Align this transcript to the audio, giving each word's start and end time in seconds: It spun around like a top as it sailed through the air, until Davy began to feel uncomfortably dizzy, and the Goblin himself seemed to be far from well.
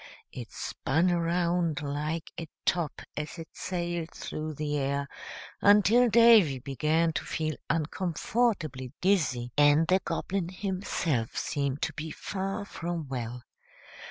It 0.31 0.51
spun 0.51 1.11
around 1.11 1.83
like 1.83 2.31
a 2.35 2.47
top 2.65 3.03
as 3.15 3.37
it 3.37 3.49
sailed 3.53 4.09
through 4.09 4.55
the 4.55 4.79
air, 4.79 5.07
until 5.61 6.09
Davy 6.09 6.57
began 6.57 7.13
to 7.13 7.23
feel 7.23 7.55
uncomfortably 7.69 8.93
dizzy, 8.99 9.51
and 9.55 9.85
the 9.87 9.99
Goblin 10.03 10.49
himself 10.49 11.37
seemed 11.37 11.83
to 11.83 11.93
be 11.93 12.09
far 12.09 12.65
from 12.65 13.09
well. 13.09 13.43